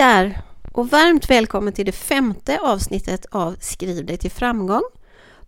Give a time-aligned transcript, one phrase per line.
[0.00, 0.42] Hej där
[0.72, 4.82] och varmt välkommen till det femte avsnittet av Skriv dig till framgång.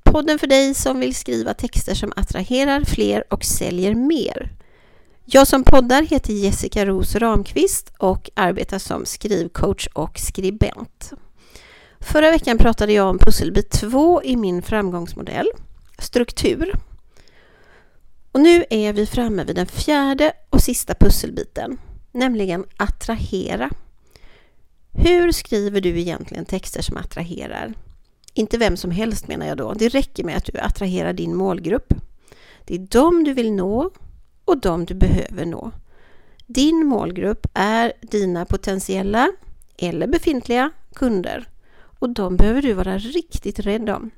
[0.03, 4.53] Podden för dig som vill skriva texter som attraherar fler och säljer mer.
[5.25, 11.13] Jag som poddar heter Jessica Ros Ramqvist och arbetar som skrivcoach och skribent.
[12.01, 15.51] Förra veckan pratade jag om pusselbit 2 i min framgångsmodell,
[15.99, 16.73] struktur.
[18.33, 21.79] Och nu är vi framme vid den fjärde och sista pusselbiten,
[22.13, 23.71] nämligen attrahera.
[24.93, 27.75] Hur skriver du egentligen texter som attraherar?
[28.35, 29.73] Inte vem som helst menar jag då.
[29.73, 31.95] Det räcker med att du attraherar din målgrupp.
[32.65, 33.91] Det är dem du vill nå
[34.45, 35.71] och dem du behöver nå.
[36.47, 39.33] Din målgrupp är dina potentiella
[39.77, 44.11] eller befintliga kunder och de behöver du vara riktigt rädd om.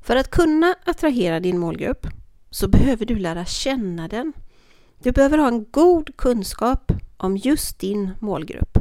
[0.00, 2.06] För att kunna attrahera din målgrupp
[2.50, 4.32] så behöver du lära känna den.
[5.02, 8.71] Du behöver ha en god kunskap om just din målgrupp.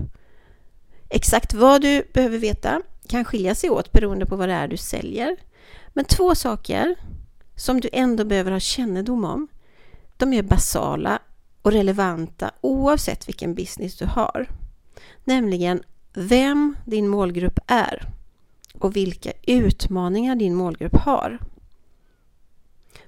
[1.14, 4.78] Exakt vad du behöver veta kan skilja sig åt beroende på vad det är du
[4.78, 5.38] säljer.
[5.94, 6.96] Men två saker
[7.56, 9.48] som du ändå behöver ha kännedom om,
[10.18, 11.20] de är basala
[11.62, 14.48] och relevanta oavsett vilken business du har.
[15.24, 18.10] Nämligen vem din målgrupp är
[18.74, 21.40] och vilka utmaningar din målgrupp har.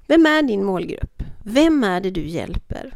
[0.08, 1.24] Vem är din målgrupp?
[1.44, 2.94] Vem är det du hjälper?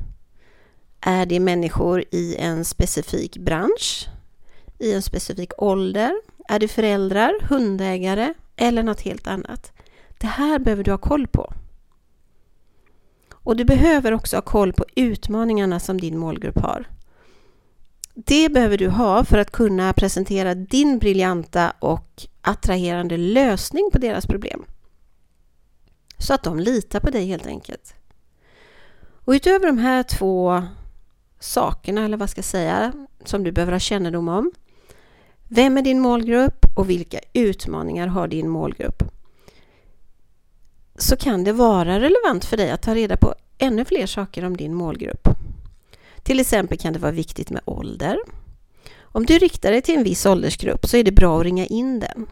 [1.02, 4.08] Är det människor i en specifik bransch?
[4.80, 6.22] I en specifik ålder?
[6.48, 9.72] Är det föräldrar, hundägare eller något helt annat?
[10.18, 11.54] Det här behöver du ha koll på.
[13.32, 16.86] Och du behöver också ha koll på utmaningarna som din målgrupp har.
[18.14, 24.26] Det behöver du ha för att kunna presentera din briljanta och attraherande lösning på deras
[24.26, 24.66] problem.
[26.18, 27.94] Så att de litar på dig helt enkelt.
[29.00, 30.64] Och utöver de här två
[31.40, 32.94] sakerna, eller vad ska jag säga,
[33.26, 34.52] som du behöver ha kännedom om.
[35.50, 39.04] Vem är din målgrupp och vilka utmaningar har din målgrupp?
[40.96, 44.58] Så kan det vara relevant för dig att ta reda på ännu fler saker om
[44.58, 45.28] din målgrupp.
[46.24, 48.20] Till exempel kan det vara viktigt med ålder.
[49.00, 52.00] Om du riktar dig till en viss åldersgrupp så är det bra att ringa in
[52.00, 52.28] den.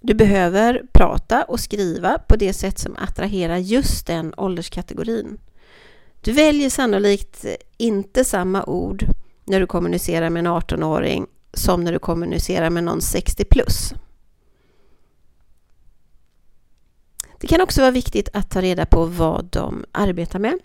[0.00, 5.38] Du behöver prata och skriva på det sätt som attraherar just den ålderskategorin.
[6.20, 7.44] Du väljer sannolikt
[7.76, 9.06] inte samma ord
[9.44, 11.26] när du kommunicerar med en 18-åring
[11.58, 13.94] som när du kommunicerar med någon 60 plus.
[17.40, 20.58] Det kan också vara viktigt att ta reda på vad de arbetar med.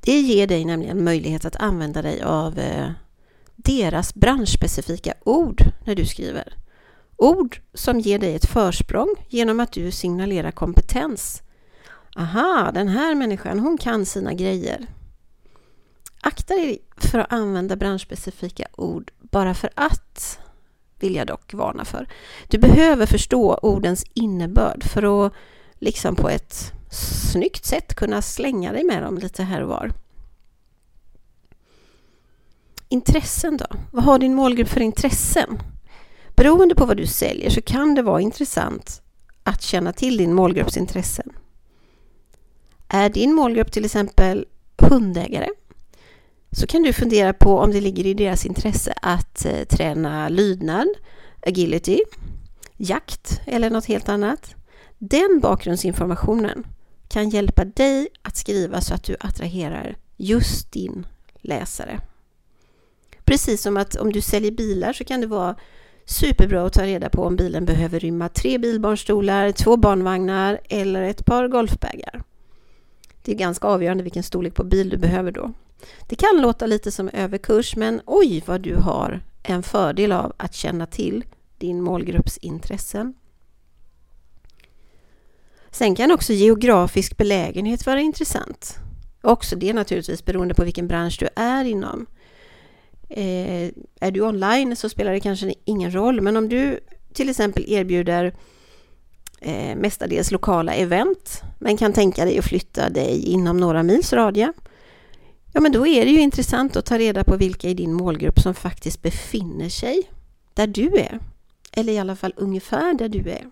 [0.00, 2.90] Det ger dig nämligen möjlighet att använda dig av eh,
[3.56, 6.56] deras branschspecifika ord när du skriver.
[7.16, 11.42] Ord som ger dig ett försprång genom att du signalerar kompetens.
[12.16, 14.86] Aha, den här människan, hon kan sina grejer.
[16.20, 20.38] Akta dig för att använda branschspecifika ord bara för att,
[20.98, 22.08] vill jag dock varna för.
[22.48, 25.32] Du behöver förstå ordens innebörd för att
[25.78, 29.92] liksom på ett snyggt sätt kunna slänga dig med dem lite här och var.
[32.88, 33.66] Intressen då?
[33.92, 35.58] Vad har din målgrupp för intressen?
[36.28, 39.02] Beroende på vad du säljer så kan det vara intressant
[39.42, 41.32] att känna till din målgrupps intressen.
[42.88, 44.46] Är din målgrupp till exempel
[44.78, 45.48] hundägare
[46.54, 50.88] så kan du fundera på om det ligger i deras intresse att eh, träna lydnad,
[51.46, 52.00] agility,
[52.76, 54.54] jakt eller något helt annat.
[54.98, 56.66] Den bakgrundsinformationen
[57.08, 61.06] kan hjälpa dig att skriva så att du attraherar just din
[61.40, 62.00] läsare.
[63.24, 65.56] Precis som att om du säljer bilar så kan det vara
[66.04, 71.24] superbra att ta reda på om bilen behöver rymma tre bilbarnstolar, två barnvagnar eller ett
[71.24, 72.22] par golfbägar.
[73.22, 75.52] Det är ganska avgörande vilken storlek på bil du behöver då.
[76.08, 80.54] Det kan låta lite som överkurs men oj vad du har en fördel av att
[80.54, 81.24] känna till
[81.58, 83.14] din målgrupps intressen.
[85.70, 88.78] Sen kan också geografisk belägenhet vara intressant.
[89.22, 92.06] Också det naturligtvis beroende på vilken bransch du är inom.
[93.08, 93.70] Eh,
[94.00, 96.80] är du online så spelar det kanske ingen roll, men om du
[97.12, 98.34] till exempel erbjuder
[99.40, 104.52] eh, mestadels lokala event, men kan tänka dig att flytta dig inom några mils radie,
[105.54, 108.40] ja men då är det ju intressant att ta reda på vilka i din målgrupp
[108.40, 110.10] som faktiskt befinner sig
[110.54, 111.20] där du är.
[111.72, 113.50] Eller i alla fall ungefär där du är.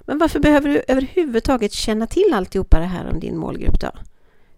[0.00, 3.90] Men varför behöver du överhuvudtaget känna till alltihopa det här om din målgrupp då?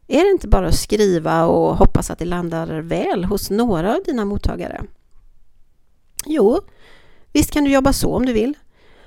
[0.06, 4.02] Är det inte bara att skriva och hoppas att det landar väl hos några av
[4.04, 4.84] dina mottagare?
[6.26, 6.60] Jo,
[7.32, 8.54] visst kan du jobba så om du vill.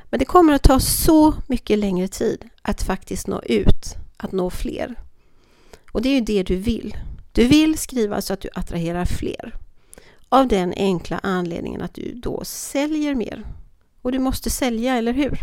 [0.09, 4.49] Men det kommer att ta så mycket längre tid att faktiskt nå ut, att nå
[4.49, 4.95] fler.
[5.91, 6.97] Och det är ju det du vill.
[7.31, 9.55] Du vill skriva så att du attraherar fler.
[10.29, 13.45] Av den enkla anledningen att du då säljer mer.
[14.01, 15.39] Och du måste sälja, eller hur?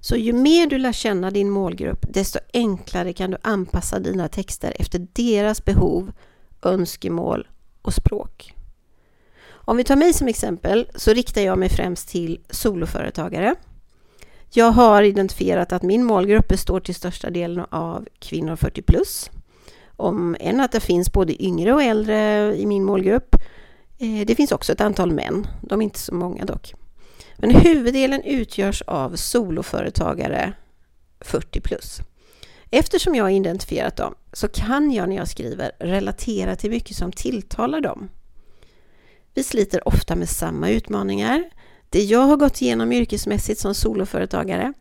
[0.00, 4.76] Så ju mer du lär känna din målgrupp, desto enklare kan du anpassa dina texter
[4.78, 6.12] efter deras behov,
[6.62, 7.48] önskemål
[7.82, 8.54] och språk.
[9.48, 13.54] Om vi tar mig som exempel så riktar jag mig främst till soloföretagare.
[14.50, 19.30] Jag har identifierat att min målgrupp består till största delen av kvinnor 40 plus.
[19.96, 23.34] Om än att det finns både yngre och äldre i min målgrupp.
[23.98, 26.74] Eh, det finns också ett antal män, de är inte så många dock.
[27.36, 30.52] Men huvuddelen utgörs av soloföretagare
[31.20, 32.00] 40 plus.
[32.70, 37.12] Eftersom jag har identifierat dem så kan jag när jag skriver relatera till mycket som
[37.12, 38.08] tilltalar dem.
[39.34, 41.44] Vi sliter ofta med samma utmaningar.
[41.90, 44.72] Det jag har gått igenom yrkesmässigt som soloföretagare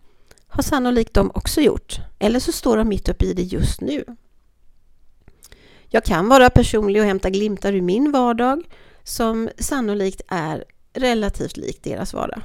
[0.48, 2.00] har sannolikt de också gjort.
[2.20, 4.06] Eller så står de mitt uppe i det just nu.
[5.90, 8.64] Jag kan vara personlig och hämta glimtar ur min vardag
[9.04, 12.42] som sannolikt är relativt lik deras vardag.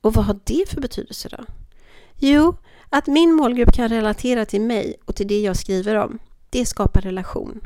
[0.00, 1.44] Och vad har det för betydelse då?
[2.16, 2.56] Jo,
[2.90, 6.18] att min målgrupp kan relatera till mig och till det jag skriver om,
[6.50, 7.60] det skapar relation.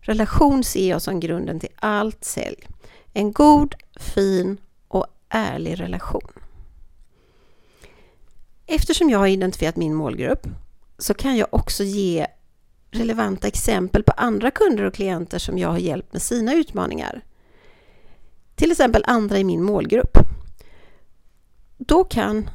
[0.00, 2.66] Relation ser jag som grunden till allt sälj.
[3.12, 4.58] En god, fin
[5.30, 6.32] ärlig relation.
[8.66, 10.46] Eftersom jag har identifierat min målgrupp
[10.98, 12.26] så kan jag också ge
[12.90, 17.20] relevanta exempel på andra kunder och klienter som jag har hjälpt med sina utmaningar.
[18.54, 20.18] Till exempel andra i min målgrupp.
[21.78, 22.50] Då kan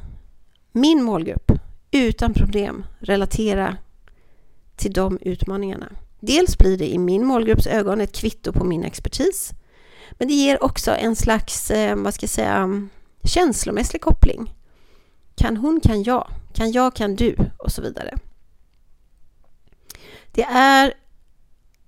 [0.72, 1.52] min målgrupp
[1.90, 3.76] utan problem relatera
[4.76, 5.92] till de utmaningarna.
[6.20, 9.52] Dels blir det i min målgrupps ögon ett kvitto på min expertis.
[10.12, 12.88] Men det ger också en slags, eh, vad ska jag säga,
[13.24, 14.54] känslomässig koppling.
[15.34, 18.18] Kan hon kan jag, kan jag kan du och så vidare.
[20.32, 20.94] Det är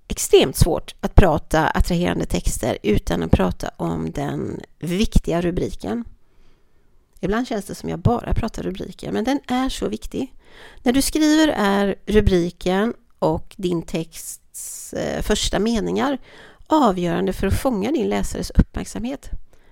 [0.07, 6.05] extremt svårt att prata attraherande texter utan att prata om den viktiga rubriken.
[7.19, 10.35] Ibland känns det som jag bara pratar rubriker, men den är så viktig.
[10.83, 16.17] När du skriver är rubriken och din texts eh, första meningar
[16.69, 19.29] avgörande för att fånga din läsares uppmärksamhet.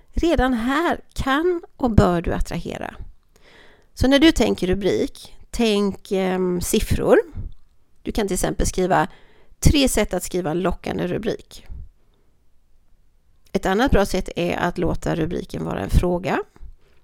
[0.08, 2.94] Redan här kan och bör du attrahera.
[3.94, 7.18] Så när du tänker rubrik, tänk eh, siffror.
[8.02, 9.08] Du kan till exempel skriva
[9.60, 11.66] tre sätt att skriva en lockande rubrik.
[13.52, 16.42] Ett annat bra sätt är att låta rubriken vara en fråga.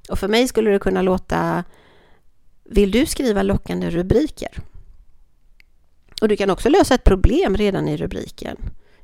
[0.08, 1.64] Och för mig skulle det kunna låta
[2.64, 4.58] Vill du skriva lockande rubriker?
[6.20, 8.56] Och du kan också lösa ett problem redan i rubriken.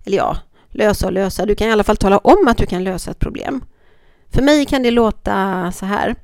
[0.04, 0.38] Eller ja,
[0.70, 1.46] lösa och lösa.
[1.46, 3.64] Du kan i alla fall tala om att du kan lösa ett problem.
[4.28, 6.14] För mig kan det låta så här.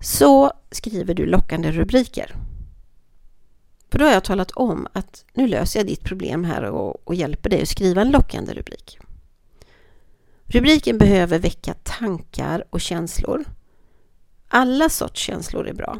[0.00, 2.34] Så skriver du lockande rubriker.
[3.90, 7.14] För då har jag talat om att nu löser jag ditt problem här och, och
[7.14, 8.98] hjälper dig att skriva en lockande rubrik.
[10.44, 13.44] Rubriken behöver väcka tankar och känslor.
[14.48, 15.98] Alla sorts känslor är bra.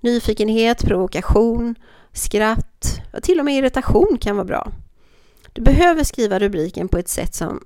[0.00, 1.74] Nyfikenhet, provokation,
[2.12, 4.72] skratt och till och med irritation kan vara bra.
[5.52, 7.64] Du behöver skriva rubriken på ett sätt som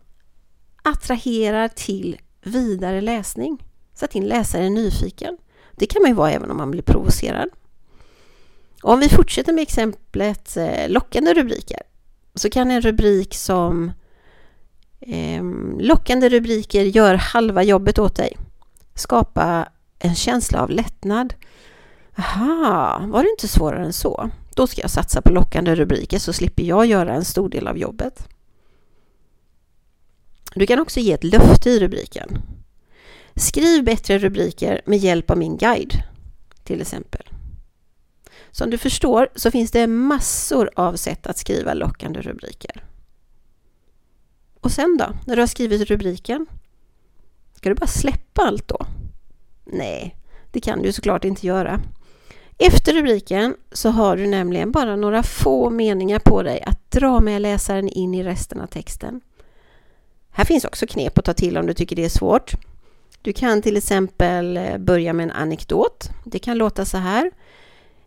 [0.83, 3.63] attraherar till vidare läsning
[3.95, 5.37] så att din läsare är nyfiken.
[5.73, 7.49] Det kan man ju vara även om man blir provocerad.
[8.83, 11.83] Om vi fortsätter med exemplet eh, lockande rubriker
[12.35, 13.93] så kan en rubrik som
[15.01, 15.45] eh,
[15.81, 18.37] Lockande rubriker gör halva jobbet åt dig
[18.95, 21.35] skapa en känsla av lättnad.
[22.19, 24.31] Aha, var det inte svårare än så?
[24.57, 27.79] Då ska jag satsa på lockande rubriker så slipper jag göra en stor del av
[27.79, 28.29] jobbet.
[30.55, 32.43] Du kan också ge ett löfte i rubriken.
[33.35, 35.93] Skriv bättre rubriker med hjälp av min guide,
[36.65, 37.23] till exempel.
[38.51, 42.85] Som du förstår så finns det massor av sätt att skriva lockande rubriker.
[44.61, 46.47] Och sen då, när du har skrivit rubriken?
[47.55, 48.87] Ska du bara släppa allt då?
[49.65, 50.17] Nej,
[50.51, 51.81] det kan du såklart inte göra.
[52.59, 57.43] Efter rubriken så har du nämligen bara några få meningar på dig att dra med
[57.43, 59.21] läsaren in i resten av texten.
[60.31, 62.53] Här finns också knep att ta till om du tycker det är svårt.
[63.23, 66.11] Du kan till exempel eh, börja med en anekdot.
[66.25, 67.31] Det kan låta så här.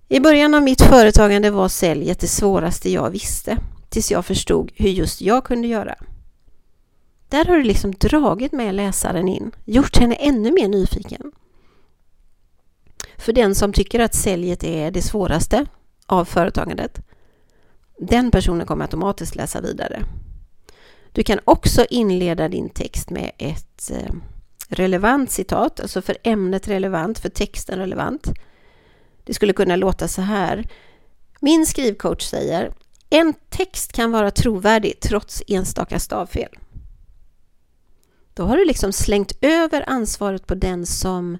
[0.07, 3.57] I början av mitt företagande var säljet det svåraste jag visste,
[3.89, 5.95] tills jag förstod hur just jag kunde göra.
[7.29, 11.31] Där har du liksom dragit med läsaren in, gjort henne ännu mer nyfiken.
[13.19, 15.65] För den som tycker att säljet är det svåraste
[16.05, 17.01] av företagandet,
[17.97, 20.03] den personen kommer automatiskt läsa vidare.
[21.11, 24.13] Du kan också inleda din text med ett eh,
[24.69, 28.27] relevant citat, alltså för ämnet relevant, för texten relevant.
[29.23, 30.67] Det skulle kunna låta så här.
[31.39, 32.73] Min skrivcoach säger
[33.09, 36.49] en text kan vara trovärdig trots enstaka stavfel.
[38.33, 41.37] Då har du liksom slängt över ansvaret på den som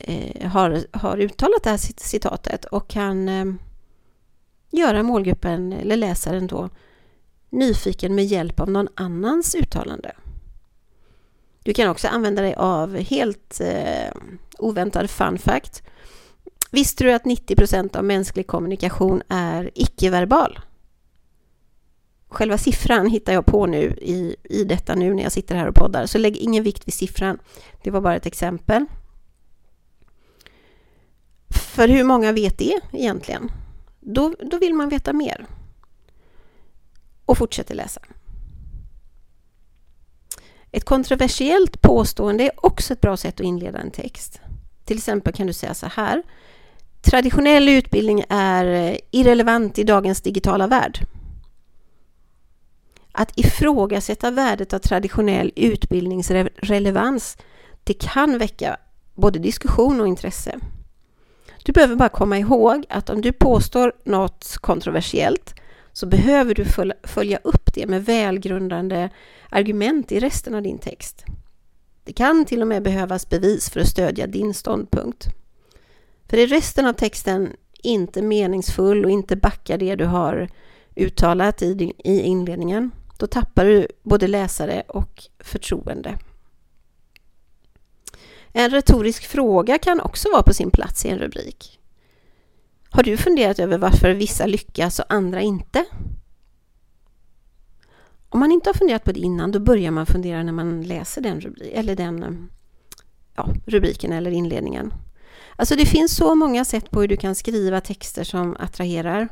[0.00, 3.44] eh, har, har uttalat det här citatet och kan eh,
[4.70, 6.68] göra målgruppen eller läsaren då
[7.50, 10.12] nyfiken med hjälp av någon annans uttalande.
[11.62, 14.12] Du kan också använda dig av helt eh,
[14.58, 15.82] oväntad fun fact.
[16.70, 20.58] Visste du att 90% av mänsklig kommunikation är icke-verbal?
[22.28, 25.74] Själva siffran hittar jag på nu i, i detta nu när jag sitter här och
[25.74, 27.38] poddar, så lägg ingen vikt vid siffran.
[27.82, 28.86] Det var bara ett exempel.
[31.76, 33.50] För hur många vet det egentligen?
[34.00, 35.46] Då, då vill man veta mer.
[37.26, 38.00] Och fortsätter läsa.
[40.72, 44.40] Ett kontroversiellt påstående är också ett bra sätt att inleda en text.
[44.84, 46.22] Till exempel kan du säga så här.
[47.00, 50.98] Traditionell utbildning är eh, irrelevant i dagens digitala värld.
[53.12, 57.36] Att ifrågasätta värdet av traditionell utbildningsrelevans
[57.84, 58.76] det kan väcka
[59.14, 60.60] både diskussion och intresse.
[61.66, 65.54] Du behöver bara komma ihåg att om du påstår något kontroversiellt
[65.92, 66.64] så behöver du
[67.04, 69.08] följa upp det med välgrundande
[69.50, 71.24] argument i resten av din text.
[72.04, 75.26] Det kan till och med behövas bevis för att stödja din ståndpunkt.
[76.28, 80.48] För är resten av texten inte meningsfull och inte backar det du har
[80.96, 86.18] uttalat i, din, i inledningen, då tappar du både läsare och förtroende.
[88.58, 91.80] En retorisk fråga kan också vara på sin plats i en rubrik.
[92.90, 95.84] Har du funderat över varför vissa lyckas och andra inte?
[98.28, 101.20] Om man inte har funderat på det innan, då börjar man fundera när man läser
[101.20, 102.30] den, rubri eller den eh,
[103.36, 104.94] ja, rubriken eller inledningen.
[105.56, 109.28] Alltså det finns så många sätt på hur du kan skriva texter som attraherar.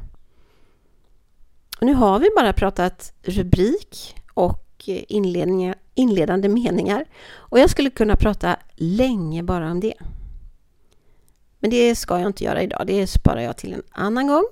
[1.80, 7.04] Och nu har vi bara pratat rubrik och och inledande meningar.
[7.32, 9.94] Och jag skulle kunna prata länge bara om det.
[11.58, 14.44] Men det ska jag inte göra idag, det sparar jag till en annan gång.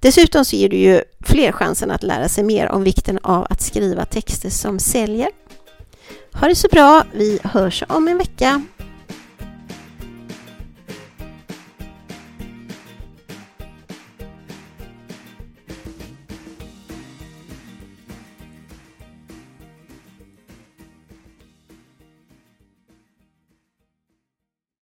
[0.00, 3.60] Dessutom så ger du ju fler chansen att lära sig mer om vikten av att
[3.60, 5.28] skriva texter som säljer.
[6.32, 8.62] Ha det så bra, vi hörs om en vecka.